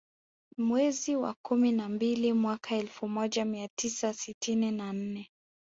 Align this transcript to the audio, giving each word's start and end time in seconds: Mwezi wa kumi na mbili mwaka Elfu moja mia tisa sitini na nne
Mwezi 0.57 1.15
wa 1.15 1.33
kumi 1.33 1.71
na 1.71 1.89
mbili 1.89 2.33
mwaka 2.33 2.75
Elfu 2.75 3.07
moja 3.09 3.45
mia 3.45 3.67
tisa 3.67 4.13
sitini 4.13 4.71
na 4.71 4.93
nne 4.93 5.31